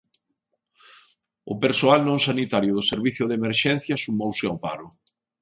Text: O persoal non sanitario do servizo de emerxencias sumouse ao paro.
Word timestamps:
O 1.53 1.55
persoal 1.63 2.01
non 2.09 2.19
sanitario 2.27 2.71
do 2.77 2.87
servizo 2.91 3.23
de 3.27 3.37
emerxencias 3.39 4.03
sumouse 4.05 4.43
ao 4.47 4.61
paro. 4.65 4.87